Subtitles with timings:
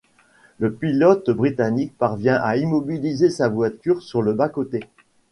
[0.57, 4.79] Le pilote britannique parvient à immobiliser sa voiture sur le bas-côté.